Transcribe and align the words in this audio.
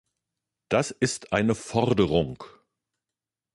Das 0.69 0.89
ist 0.89 1.31
eine 1.31 1.53
Forderung. 1.53 2.43